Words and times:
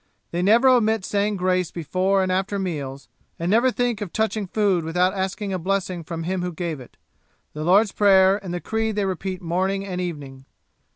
They 0.31 0.41
never 0.41 0.67
omit 0.67 1.05
saying 1.05 1.35
grace 1.37 1.69
before 1.69 2.23
and 2.23 2.31
after 2.31 2.57
meals, 2.57 3.07
and 3.37 3.51
never 3.51 3.69
think 3.69 4.01
of 4.01 4.11
touching 4.11 4.47
food 4.47 4.83
without 4.83 5.13
asking 5.13 5.53
a 5.53 5.59
blessing 5.59 6.03
from 6.03 6.23
Him 6.23 6.41
who 6.41 6.51
gave 6.53 6.79
it. 6.79 6.97
The 7.53 7.63
Lord's 7.63 7.91
Prayer 7.91 8.43
and 8.43 8.51
the 8.51 8.61
Creed 8.61 8.95
they 8.95 9.05
repeat 9.05 9.43
morning 9.43 9.85
and 9.85 10.01
evening.' 10.01 10.45